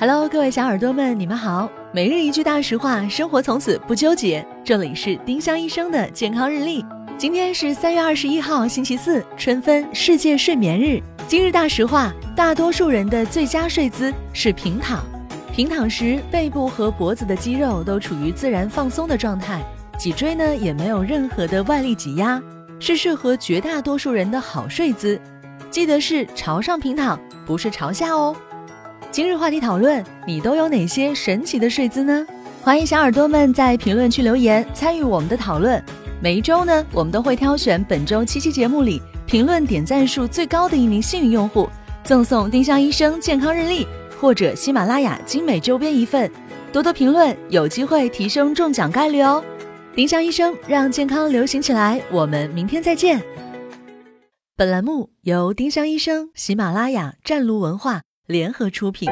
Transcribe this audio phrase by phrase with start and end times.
[0.00, 1.70] Hello，各位小耳朵们，你们好。
[1.92, 4.42] 每日一句大实话，生活从此不纠结。
[4.64, 6.82] 这里是丁香医生的健康日历。
[7.18, 11.02] 今天是三月二十一号，星期四，春分，世界睡眠日。
[11.28, 15.04] 今日大实话：大多数人的最佳睡姿是平躺。
[15.52, 19.62] 平躺时，背部和脖子的肌肉都处于自然放松的状态，
[19.98, 22.42] 脊椎呢也没有任何的外力挤压，
[22.78, 25.20] 是适合绝大多数人的好睡姿。
[25.70, 28.34] 记得是朝上平躺，不是朝下哦。
[29.12, 32.24] 今日话题讨论：你都有哪些神奇的睡姿呢？
[32.62, 35.82] 欢迎小耳朵们在评论区留言参与我们的讨论。
[36.22, 41.68] 每一周呢，我们都会挑选本周七期节目里评论点赞数最高的一名幸运用户，
[42.04, 43.84] 赠送丁香医生健康日历
[44.20, 46.30] 或者喜马拉雅精美周边一份。
[46.72, 49.42] 多多评论，有机会提升中奖概率哦！
[49.92, 53.20] 丁香医生让健康流行起来，我们明天再见。
[54.56, 58.02] 本栏目由丁香医生、喜马拉雅、湛庐文化。
[58.30, 59.10] 联合出品。